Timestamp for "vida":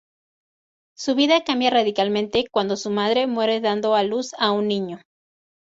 1.13-1.43